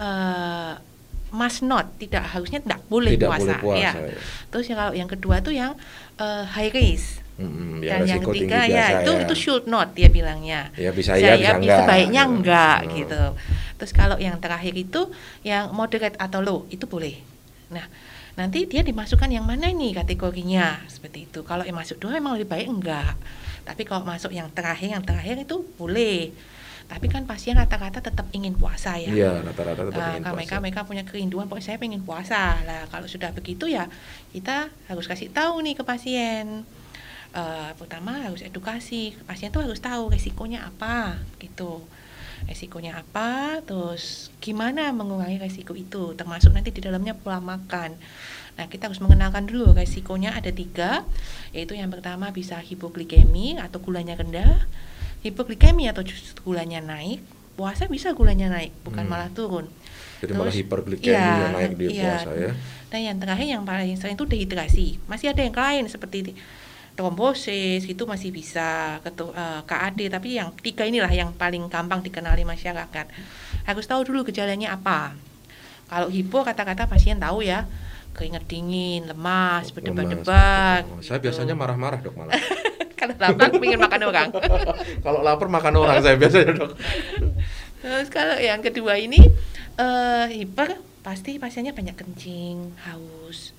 [0.00, 0.80] uh,
[1.32, 3.92] must not tidak harusnya tidak boleh tidak puasa, boleh puasa ya.
[3.92, 4.16] ya.
[4.48, 5.72] Terus yang kalau yang kedua itu yang
[6.20, 9.22] uh, high risk Hmm, ya, Dan yang ketiga ya itu ya.
[9.24, 10.68] itu should not dia bilangnya.
[10.76, 11.78] Ya bisa ya, bisa enggak.
[11.88, 12.32] Sebaiknya gitu.
[12.36, 12.92] enggak hmm.
[13.00, 13.22] gitu.
[13.80, 15.08] Terus kalau yang terakhir itu
[15.40, 17.16] yang moderate atau low itu boleh.
[17.72, 17.88] Nah,
[18.36, 21.40] nanti dia dimasukkan yang mana ini kategorinya seperti itu.
[21.48, 23.16] Kalau yang masuk dua memang lebih baik enggak.
[23.64, 26.28] Tapi kalau masuk yang terakhir yang terakhir itu boleh.
[26.90, 29.14] Tapi kan pasien rata-rata tetap ingin puasa ya.
[29.14, 30.40] Iya, rata-rata tetap Nah, ingin kalau puasa.
[30.42, 32.58] mereka mereka punya kerinduan, pokoknya saya pengen puasa.
[32.66, 33.86] Lah, kalau sudah begitu ya
[34.34, 36.66] kita harus kasih tahu nih ke pasien.
[37.30, 41.78] Eh, pertama harus edukasi, pasien tuh harus tahu resikonya apa, gitu.
[42.50, 47.94] Resikonya apa, terus gimana mengurangi resiko itu, termasuk nanti di dalamnya pola makan.
[48.58, 51.06] Nah, kita harus mengenalkan dulu resikonya ada tiga,
[51.54, 54.66] yaitu yang pertama bisa hipoglikemi atau gulanya rendah,
[55.22, 57.22] hipoglikemi atau justru gulanya naik,
[57.54, 59.12] puasa bisa gulanya naik, bukan Hmm.
[59.14, 59.70] malah turun.
[60.18, 62.04] Jadi malah Terus, hiperglikemi iya, yang naik di iya.
[62.10, 62.52] puasa ya.
[62.90, 64.98] Dan yang terakhir yang paling sering itu dehidrasi.
[65.06, 66.34] Masih ada yang lain seperti
[67.00, 72.44] trombosis itu masih bisa ketu, eh, KAD tapi yang tiga inilah yang paling gampang dikenali
[72.44, 73.08] masyarakat.
[73.64, 75.16] Harus tahu dulu gejalanya apa.
[75.88, 77.64] Kalau hipo kata-kata pasien tahu ya
[78.12, 80.84] keringat dingin, lemas, berdebar-debar.
[80.84, 81.32] Lemas, Saya gitu.
[81.32, 82.36] biasanya marah-marah dok malah.
[83.00, 84.28] Kalau lapar pengen makan orang.
[85.08, 86.76] Kalau lapar makan orang saya biasanya dok.
[87.80, 89.24] Terus kalau yang kedua ini
[89.80, 93.56] eh hiper pasti pasiennya banyak kencing, haus.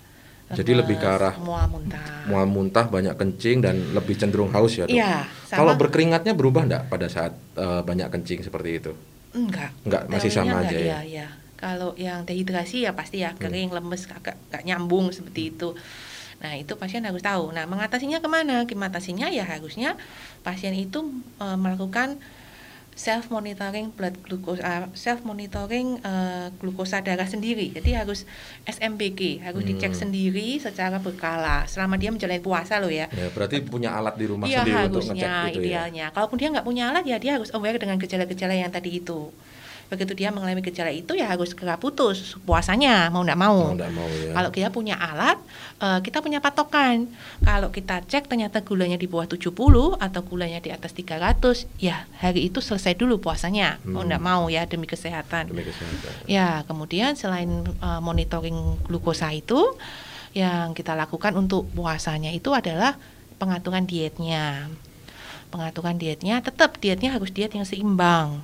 [0.58, 2.06] Jadi lebih ke lemes, arah mual muntah.
[2.28, 4.96] Mual muntah, banyak kencing dan lebih cenderung haus ya dok.
[4.96, 8.92] Iya, Kalau berkeringatnya berubah enggak pada saat eh, banyak kencing seperti itu?
[9.32, 9.72] Enggak.
[9.88, 10.86] Enggak, masih sama enggak, aja ya?
[10.86, 11.28] Iya, iya.
[11.62, 15.78] Kalau yang dehidrasi ya pasti ya kering, lemes, agak gak nyambung seperti itu.
[16.42, 17.54] Nah itu pasien harus tahu.
[17.54, 18.66] Nah mengatasinya ke mana?
[18.66, 19.94] Mengatasinya ya harusnya
[20.42, 21.06] pasien itu
[21.38, 22.18] eh, melakukan
[22.92, 24.62] self monitoring blood glucose,
[24.94, 25.98] self monitoring
[26.58, 27.72] glukosa darah sendiri.
[27.72, 28.28] Jadi harus
[28.64, 30.02] SMBG, harus dicek Hmm.
[30.06, 33.08] sendiri secara berkala selama dia menjalani puasa loh ya.
[33.10, 35.66] Ya, berarti punya alat di rumah Iya sendiri untuk ngecek harusnya gitu ya.
[35.66, 36.06] idealnya.
[36.12, 39.32] Kalaupun dia nggak punya alat ya dia harus aware dengan gejala-gejala yang tadi itu.
[39.92, 43.92] Begitu dia mengalami gejala itu ya harus segera putus puasanya mau nggak Mau mau.
[43.92, 44.32] mau ya.
[44.32, 45.36] Kalau dia punya alat,
[45.84, 47.12] eh, kita punya patokan.
[47.44, 52.48] Kalau kita cek ternyata gulanya di bawah 70 atau gulanya di atas 300, ya hari
[52.48, 53.84] itu selesai dulu puasanya.
[53.84, 54.08] Mau Hmm.
[54.08, 55.52] nggak mau ya demi kesehatan.
[55.52, 56.24] Demi kesehatan.
[56.24, 57.52] Ya, kemudian selain
[57.84, 59.76] uh, monitoring glukosa itu,
[60.32, 62.96] yang kita lakukan untuk puasanya itu adalah
[63.36, 64.72] pengaturan dietnya.
[65.52, 68.40] Pengaturan dietnya tetap dietnya harus diet yang seimbang.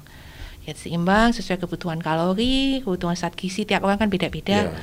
[0.67, 4.67] Diet seimbang sesuai kebutuhan kalori, kebutuhan zat gizi tiap orang kan beda-beda.
[4.67, 4.75] Iya.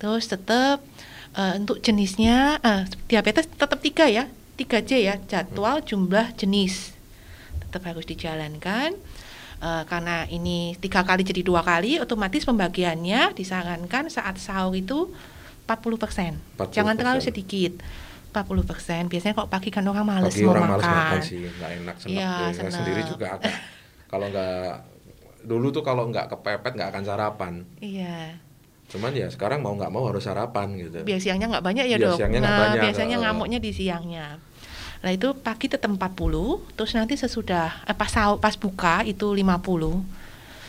[0.00, 0.80] Terus tetap
[1.36, 4.24] uh, untuk jenisnya uh, diabetes tetap tiga ya,
[4.56, 6.96] 3J ya, jadwal, jumlah, jenis.
[7.60, 8.96] Tetap harus dijalankan.
[9.60, 15.12] Uh, karena ini tiga kali jadi dua kali, otomatis pembagiannya disarankan saat sahur itu
[15.68, 16.56] 40%.
[16.56, 16.72] 40%.
[16.72, 17.76] Jangan terlalu sedikit.
[18.32, 19.12] 40%.
[19.12, 20.96] Biasanya kalau pagi kan orang males Pagi mau orang malas makan.
[20.96, 22.16] makan sih, nggak enak senang.
[22.16, 22.72] Iya, senang.
[22.80, 23.76] sendiri juga agak
[24.08, 24.72] kalau nggak
[25.48, 27.52] dulu tuh kalau nggak kepepet nggak akan sarapan.
[27.80, 28.36] Iya.
[28.88, 31.00] Cuman ya sekarang mau nggak mau harus sarapan gitu.
[31.04, 32.18] Biar siangnya nggak banyak ya Biar dok.
[32.20, 34.26] siangnya nah, banyak, biasanya ngamuknya di siangnya.
[34.98, 40.27] Nah itu pagi tetap 40, terus nanti sesudah eh, pas pas buka itu 50,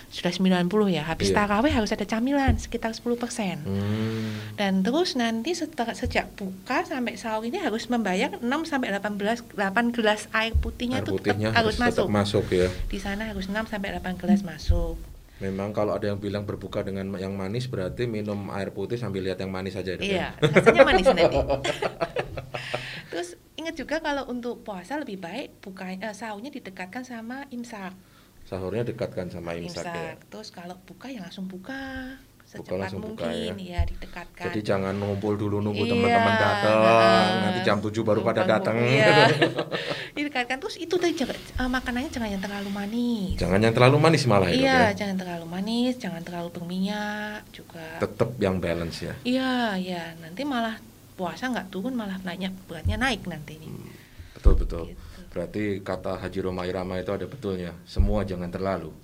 [0.10, 1.06] sudah 90 ya.
[1.06, 1.46] Habis Iya.
[1.46, 3.16] taraweh harus ada camilan sekitar 10
[3.62, 4.34] Hmm.
[4.58, 9.94] Dan terus nanti setelah, sejak buka sampai sahur ini harus membayar 6 sampai 18 8
[9.94, 12.10] gelas air putihnya Air itu tetap putihnya harus tetap masuk.
[12.10, 12.68] masuk ya.
[12.90, 14.98] Di sana harus 6 sampai 8 gelas masuk.
[15.40, 19.40] Memang kalau ada yang bilang berbuka dengan yang manis berarti minum air putih sambil lihat
[19.40, 19.96] yang manis aja.
[19.96, 20.36] Dok, ya?
[20.36, 21.38] Iya, rasanya manis nanti.
[23.10, 27.96] Terus ingat juga kalau untuk puasa lebih baik buka eh, sahurnya didekatkan sama imsak.
[28.50, 30.18] Sahurnya dekatkan sama imsak, ya.
[30.26, 31.78] Terus kalau buka ya langsung buka
[32.50, 33.78] Buka secepat langsung buka, mungkin ya.
[33.78, 33.82] ya.
[33.86, 34.46] didekatkan.
[34.50, 37.26] Jadi jangan ngumpul dulu nunggu Iya, teman-teman datang, heeh.
[37.46, 38.74] nanti jam 7 baru pada datang.
[38.82, 39.30] Iya.
[40.18, 43.38] didekatkan terus itu tadi jangan, eh, makanannya jangan yang terlalu manis.
[43.38, 44.98] jangan yang terlalu manis malah ya, Iya, ya.
[44.98, 47.86] jangan terlalu manis, jangan terlalu berminyak juga.
[48.02, 49.14] Tetap yang balance ya.
[49.22, 50.82] Iya, ya nanti malah
[51.14, 53.70] puasa nggak turun malah naiknya beratnya naik nanti nih.
[54.34, 54.84] Betul betul.
[54.90, 55.06] Gitu.
[55.30, 57.78] Berarti kata Haji Roma Irama itu ada betulnya.
[57.86, 58.90] Semua jangan terlalu.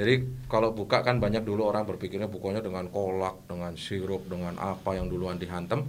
[0.00, 0.14] Jadi
[0.48, 5.06] kalau buka kan banyak dulu orang berpikirnya bukanya dengan kolak, dengan sirup, dengan apa yang
[5.06, 5.86] duluan dihantam.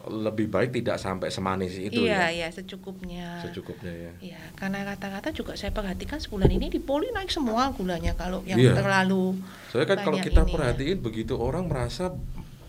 [0.00, 2.48] Lebih baik tidak sampai semanis itu iya, ya.
[2.48, 3.44] iya secukupnya.
[3.44, 4.12] Secukupnya ya.
[4.32, 8.56] Iya, karena rata-rata juga saya perhatikan sebulan ini di poli naik semua gulanya kalau yang
[8.56, 8.80] Iya.
[8.80, 9.36] terlalu
[9.68, 10.48] Soalnya kan kalau kita ya.
[10.48, 12.16] perhatiin begitu orang merasa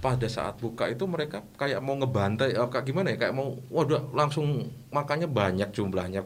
[0.01, 3.17] pada saat buka itu mereka kayak mau ngebantai eh, kayak gimana ya?
[3.27, 6.25] Kayak mau waduh langsung makannya banyak jumlahnya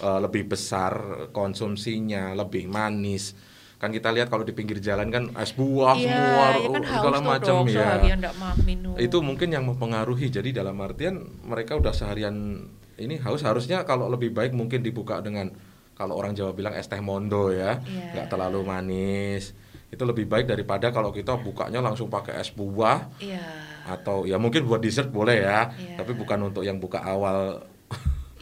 [0.00, 0.94] eh, lebih besar
[1.34, 3.34] konsumsinya lebih manis.
[3.82, 7.18] Kan kita lihat kalau di pinggir jalan kan es buah Iya, semua ya kan segala
[7.20, 7.76] macam dok, ya.
[7.76, 8.92] seharian nggak makan minum.
[8.96, 10.30] itu mungkin yang mempengaruhi.
[10.30, 15.50] Jadi dalam artian mereka udah seharian ini haus harusnya kalau lebih baik mungkin dibuka dengan
[15.98, 17.82] kalau orang Jawa bilang es teh mondo ya.
[17.82, 18.14] Iya.
[18.14, 19.52] nggak terlalu manis
[19.94, 23.40] itu lebih baik daripada kalau kita bukanya langsung pakai es buah Iya.
[23.86, 25.96] atau ya mungkin buat dessert boleh ya Iya.
[25.96, 27.62] tapi bukan untuk yang buka awal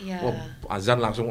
[0.01, 0.19] Iya.
[0.25, 0.35] wah
[0.73, 1.29] azan langsung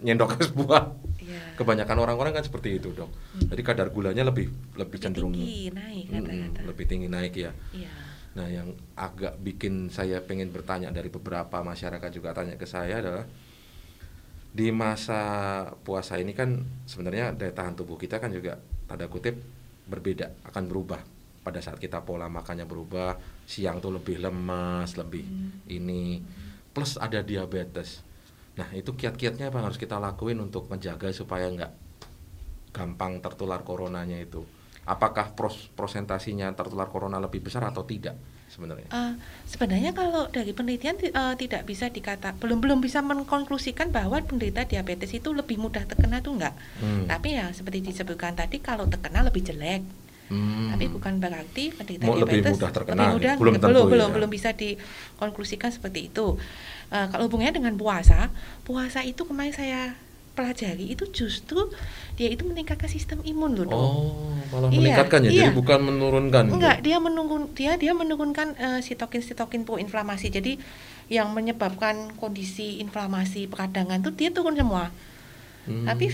[0.00, 0.94] nyendok es buah.
[1.18, 1.56] Iya.
[1.56, 3.08] Kebanyakan orang-orang kan seperti itu dok.
[3.36, 6.60] Jadi kadar gulanya lebih lebih cenderung tinggi naik Mm-mm, kata-kata.
[6.64, 7.50] lebih tinggi naik ya.
[7.72, 7.90] Iya.
[8.34, 13.24] Nah, yang agak bikin saya pengen bertanya dari beberapa masyarakat juga tanya ke saya adalah
[14.50, 15.20] di masa
[15.82, 19.34] puasa ini kan sebenarnya daya tahan tubuh kita kan juga tanda kutip
[19.84, 21.00] berbeda, akan berubah
[21.44, 25.24] pada saat kita pola makannya berubah, siang tuh lebih lemas, lebih
[25.68, 26.24] ini
[26.72, 28.00] plus ada diabetes.
[28.56, 31.72] Nah, itu kiat-kiatnya apa yang harus kita lakuin untuk menjaga supaya nggak
[32.72, 34.40] gampang tertular coronanya itu?
[34.88, 38.16] Apakah pros prosentasinya tertular corona lebih besar atau tidak
[38.54, 38.86] sebenarnya?
[38.86, 39.12] Eh,
[39.50, 44.62] sebenarnya kalau dari penelitian ti- eh, tidak bisa dikata belum belum bisa mengkonklusikan bahwa penderita
[44.62, 46.54] diabetes itu lebih mudah terkena tuh enggak.
[46.78, 47.10] Hmm.
[47.10, 49.82] Tapi ya seperti disebutkan tadi kalau terkena lebih jelek.
[50.24, 50.72] Hmm.
[50.72, 53.90] Tapi bukan berarti penderita Mau lebih diabetes mudah terkena, lebih mudah, belum tentu belum ya.
[53.92, 56.38] belum belum bisa dikonklusikan seperti itu.
[56.94, 58.32] Eh, kalau hubungannya dengan puasa,
[58.64, 59.98] puasa itu kemarin saya
[60.34, 61.70] pelajari itu justru
[62.14, 63.64] dia itu meningkatkan sistem imun loh.
[63.64, 63.74] Dok.
[63.74, 64.10] Oh,
[64.48, 65.50] malah Iya, meningkatkan ya, jadi iya.
[65.50, 66.42] bukan menurunkan.
[66.44, 66.54] gitu?
[66.54, 70.28] Enggak, dia menurun dia dia menurunkan eh, sitokin-sitokin proinflamasi.
[70.28, 70.58] Jadi
[71.06, 74.90] yang menyebabkan kondisi inflamasi peradangan itu dia turun semua.
[75.64, 75.86] Hmm.
[75.86, 76.10] Tapi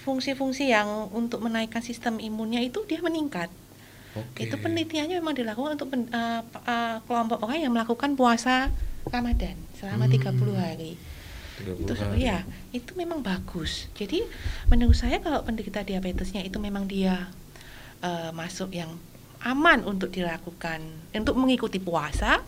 [0.00, 3.50] fungsi-fungsi yang untuk menaikkan sistem imunnya itu dia meningkat.
[4.14, 4.46] Oke.
[4.46, 8.70] Itu penelitiannya memang dilakukan untuk pen- p- eh, kelompok orang yang melakukan puasa
[9.04, 10.14] Ramadan selama Hmm.
[10.14, 10.94] 30 hari.
[11.54, 12.18] 30 Itu hari.
[12.20, 13.86] ya, itu memang bagus.
[13.92, 14.22] Jadi
[14.66, 17.30] menurut saya kalau penderita diabetesnya itu memang dia
[18.00, 18.90] eh, masuk yang
[19.40, 20.80] aman untuk dilakukan
[21.12, 22.40] untuk mengikuti puasa,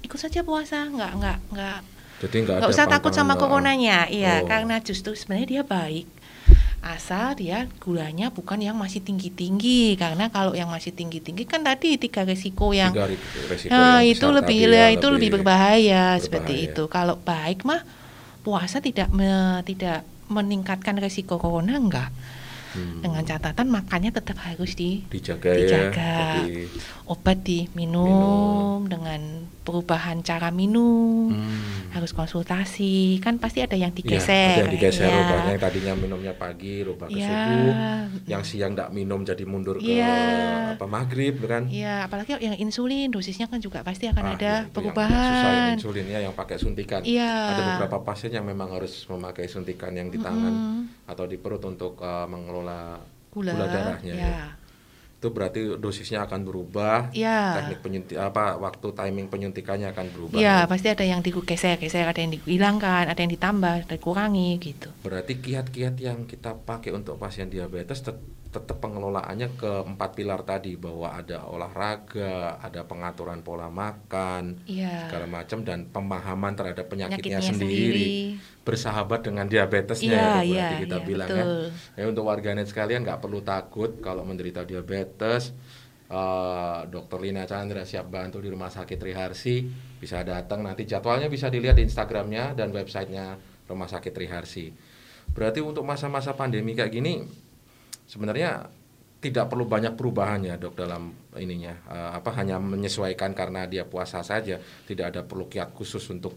[0.00, 1.78] ikut saja puasa, nggak nggak nggak
[2.20, 4.46] Jadi nggak nggak usah takut sama coronanya, iya Oh.
[4.46, 6.08] karena justru sebenarnya dia baik
[6.82, 11.62] asal dia gulanya bukan yang masih tinggi tinggi karena kalau yang masih tinggi tinggi kan
[11.62, 13.06] tadi tiga resiko yang Tiga
[13.46, 16.74] resiko Nah, yang itu lebih ya, itu lebih berbahaya, seperti berbahaya.
[16.74, 16.82] itu.
[16.90, 17.86] Kalau baik mah
[18.42, 22.10] puasa tidak me- tidak meningkatkan resiko corona enggak.
[22.72, 23.00] Hmm.
[23.00, 26.40] Dengan catatan makannya tetap harus di dijaga, dijaga.
[26.42, 26.64] ya.
[27.04, 29.20] Obat diminum dengan
[29.60, 31.30] perubahan cara minum.
[31.30, 31.92] hmm.
[31.92, 33.20] Harus konsultasi.
[33.20, 34.48] Kan pasti ada yang Iya, digeser.
[34.50, 35.20] ada yang digeser ya.
[35.20, 37.28] obatnya yang tadinya minumnya pagi rubah ke Iya.
[37.28, 37.72] subuh,
[38.26, 40.16] yang siang tidak minum jadi mundur ke Iya.
[40.72, 41.68] apa maghrib kan?
[41.68, 44.72] Iya, apalagi yang insulin dosisnya kan juga pasti akan Ah, ada iya, itu yang susah
[44.72, 45.44] perubahan.
[45.44, 47.00] yang insulinnya yang pakai suntikan.
[47.02, 47.32] Iya.
[47.50, 51.01] Ada beberapa pasien yang memang harus memakai suntikan yang di tangan Mm-mm.
[51.12, 52.98] Atau di perut untuk uh, mengelola
[53.32, 54.12] Gula, darahnya.
[54.12, 54.28] ya.
[54.28, 54.46] ya.
[55.22, 57.14] Itu berarti dosisnya akan berubah.
[57.14, 57.62] Iya.
[57.62, 60.36] Teknik penyuntik apa waktu timing penyuntikannya akan berubah.
[60.42, 64.90] Iya, pasti ada yang digeser-geser, ada yang dihilangkan, ada yang ditambah, ada yang dikurangi gitu.
[65.06, 68.02] Berarti kiat-kiat yang kita pakai untuk pasien diabetes
[68.52, 75.08] tetap pengelolaannya ke empat pilar tadi bahwa ada olahraga, ada pengaturan pola makan, Iya.
[75.08, 77.80] segala macam dan pemahaman terhadap penyakitnya, Penyakitnya sendiri.
[77.80, 78.60] sendiri.
[78.62, 81.50] bersahabat dengan diabetesnya Iya, ya, Dok, iya, berarti kita iya, bilang betul.
[81.66, 81.98] ya.
[81.98, 85.50] Ya untuk warganet sekalian nggak perlu takut kalau menderita diabetes.
[86.06, 89.64] Eh, Dokter Lina Chandra siap bantu di Rumah Sakit Triharsi.
[89.98, 93.34] Bisa datang nanti jadwalnya bisa dilihat di Instagramnya dan websitenya
[93.66, 94.70] Rumah Sakit Triharsi.
[95.32, 97.24] Berarti untuk masa-masa pandemi kayak gini
[98.12, 98.68] sebenarnya
[99.22, 101.72] tidak perlu banyak perubahan ya dok dalam ininya.
[101.88, 104.60] Eh, apa hanya menyesuaikan karena dia puasa saja.
[104.60, 106.36] Tidak ada perlu kiat khusus untuk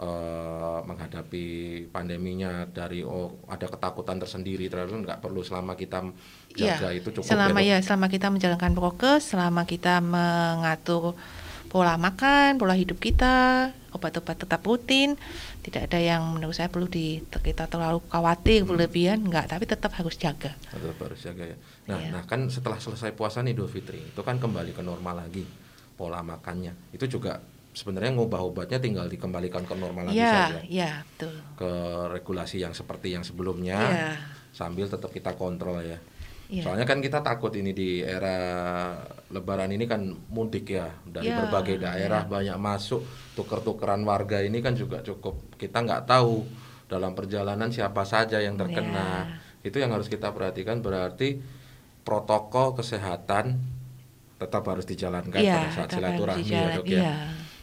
[0.00, 1.46] eh, menghadapi
[1.92, 5.44] pandeminya dari oh ada ketakutan tersendiri terlalu nggak perlu.
[5.44, 6.02] Selama kita
[6.56, 11.14] jaga itu cukup selama ya, ya, selama kita menjalankan prokes, selama kita mengatur
[11.66, 15.14] pola makan, pola hidup kita, obat-obat tetap rutin,
[15.60, 18.70] tidak ada yang menurut saya perlu di kita terlalu khawatir Hmm.
[18.70, 20.54] berlebihan, enggak, tapi tetap harus jaga.
[20.66, 22.10] Tetap harus jaga ya nah Iya.
[22.10, 25.46] nah kan setelah selesai puasa nih Idul Fitri itu kan kembali ke normal lagi
[25.94, 27.38] pola makannya itu juga
[27.70, 31.30] sebenarnya ngubah obatnya tinggal dikembalikan ke normal lagi saja Iya, iya, betul.
[31.54, 31.70] ke
[32.10, 34.10] regulasi yang seperti yang sebelumnya Iya.
[34.50, 36.02] sambil tetap kita kontrol ya.
[36.46, 36.62] Iya.
[36.62, 38.38] Soalnya kan kita takut ini di era
[39.34, 42.30] Lebaran ini kan mudik ya dari Iya, berbagai daerah iya.
[42.30, 43.02] banyak masuk
[43.34, 46.46] tuker-tukeran warga ini kan juga cukup kita nggak tahu
[46.86, 49.26] dalam perjalanan siapa saja yang terkena.
[49.26, 49.66] Iya.
[49.66, 51.42] Itu yang harus kita perhatikan berarti
[52.06, 53.58] protokol kesehatan
[54.38, 57.00] tetap harus dijalankan Iya, pada saat silaturahmi ya dok ya.
[57.02, 57.14] iya.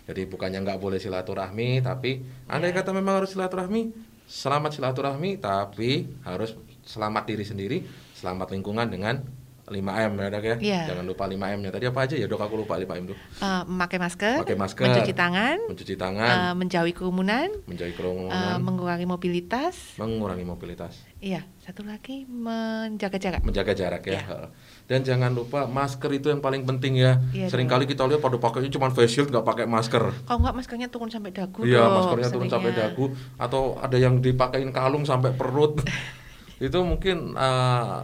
[0.03, 2.19] Jadi bukannya nggak boleh silaturahmi, tapi
[2.51, 2.83] andai Iya.
[2.83, 3.95] kata memang harus silaturahmi,
[4.27, 7.77] selamat silaturahmi, tapi harus selamat diri sendiri,
[8.23, 9.19] selamat lingkungan dengan
[9.63, 10.55] 5M ya dok ya.
[10.59, 10.81] Iya.
[10.91, 11.71] Jangan lupa 5M-nya.
[11.71, 12.39] Tadi apa aja ya dok?
[12.43, 13.17] Aku lupa 5M tuh.
[13.39, 19.95] Eh, memakai masker, masker, mencuci tangan, mencuci tangan, menjauhi kerumunan, menjauhi kerumunan, mengurangi mobilitas.
[19.95, 23.39] mengurangi mobilitas, Iya, satu lagi menjaga jarak.
[23.47, 24.19] menjaga jarak ya.
[24.19, 24.21] Iya.
[24.27, 24.47] Heeh.
[24.83, 27.23] Dan jangan lupa masker itu yang paling penting ya.
[27.31, 30.27] Iya, Seringkali kita lihat pada pakainya cuma face shield nggak pakai masker.
[30.27, 31.63] Kalau nggak maskernya turun sampai dagu.
[31.63, 35.79] Iya, maskernya turun sampai dagu atau ada yang dipakein kalung sampai perut.
[36.63, 38.01] itu mungkin eh,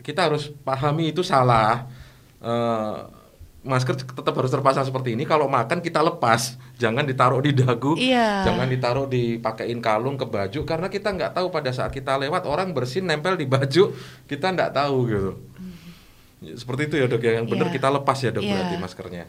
[0.00, 1.90] kita harus pahami itu salah.
[2.40, 2.96] Eh,
[3.60, 5.28] masker tetap harus terpasang seperti ini.
[5.28, 8.48] Kalau makan kita lepas, jangan ditaruh di dagu, Iya.
[8.48, 12.72] jangan ditaruh dipakein kalung ke baju karena kita nggak tahu pada saat kita lewat orang
[12.72, 13.92] bersin nempel di baju
[14.24, 15.30] kita nggak tahu gitu.
[16.40, 17.32] Ya, Seperti itu ya dok ya.
[17.36, 17.74] Yang benar Iya.
[17.76, 18.52] kita lepas ya dok Iya.
[18.56, 19.24] berarti maskernya.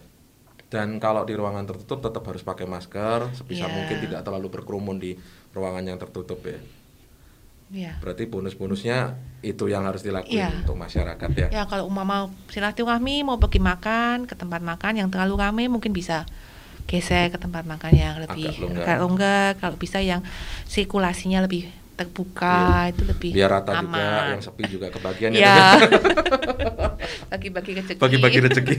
[0.72, 3.76] Dan kalau di ruangan tertutup tetap harus pakai masker, sebisa Iya.
[3.76, 5.20] mungkin tidak terlalu berkerumun di
[5.52, 6.56] ruangan yang tertutup ya.
[7.72, 7.96] Iya.
[7.98, 10.62] Berarti bonus-bonusnya itu yang harus dilakukan Iya.
[10.62, 11.48] untuk masyarakat ya.
[11.50, 15.90] Ya kalau umah mau silaturahmi mau pergi makan ke tempat makan yang terlalu ramai mungkin
[15.90, 16.28] bisa
[16.84, 18.84] geser ke tempat makan yang lebih Agak longgar.
[18.84, 19.50] agak longgar.
[19.58, 20.20] Kalau bisa yang
[20.68, 23.38] sirkulasinya lebih terbuka itu lebih Iya.
[23.40, 24.26] Biar rata juga, aman.
[24.36, 25.40] yang sepi juga kebagian ya.
[25.40, 25.64] ya.
[27.32, 28.00] Bagi-bagi rezeki.
[28.00, 28.76] Bagi-bagi rezeki.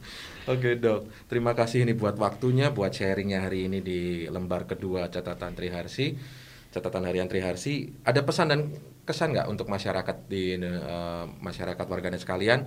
[0.52, 5.54] Oke dok, terima kasih ini buat waktunya, buat sharingnya hari ini di lembar kedua catatan
[5.54, 6.18] Triharsi,
[6.72, 7.92] catatan harian Triharsi.
[8.02, 8.60] Ada pesan dan
[9.04, 12.66] kesan nggak untuk masyarakat di eh, masyarakat warganet sekalian?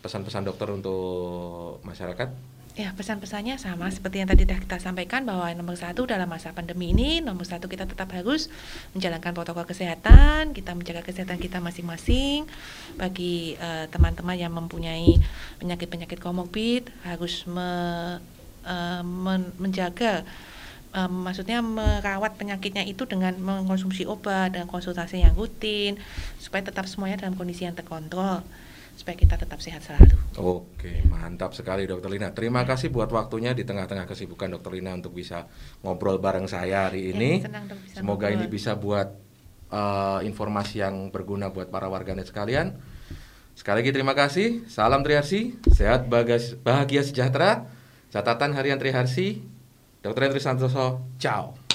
[0.00, 2.56] Pesan-pesan dokter untuk masyarakat?
[2.76, 6.92] Ya, pesan-pesannya sama seperti yang tadi telah kita sampaikan bahwa nomor satu dalam masa pandemi
[6.92, 8.52] ini, nomor satu kita tetap harus
[8.92, 12.44] menjalankan protokol kesehatan, kita menjaga kesehatan kita masing-masing.
[13.00, 15.16] Bagi eh, teman-teman yang mempunyai
[15.56, 18.20] penyakit-penyakit komorbid harus me-
[18.68, 20.28] eh, men- menjaga
[20.96, 26.00] eh, maksudnya merawat penyakitnya itu dengan mengkonsumsi obat dan konsultasi yang rutin
[26.36, 28.40] supaya tetap semuanya dalam kondisi yang terkontrol
[28.96, 30.16] supaya kita tetap sehat selalu.
[30.40, 32.32] Oke, mantap sekali Dokter Lina.
[32.32, 35.44] Terima kasih buat waktunya di tengah-tengah kesibukan Dokter Lina untuk bisa
[35.80, 37.30] ngobrol bareng saya hari Ya, ini.
[37.38, 38.56] senang dong bisa Semoga ini ngobrol.
[38.56, 39.08] bisa buat
[39.68, 42.72] eh, informasi yang berguna buat para warganet sekalian.
[43.52, 44.64] Sekali lagi terima kasih.
[44.64, 47.68] Salam Triharsi, sehat bagas- bahagia sejahtera.
[48.08, 49.44] Catatan harian Triharsi,
[50.06, 50.22] Dr.
[50.22, 51.10] Henry Santoso.
[51.18, 51.65] Ciao.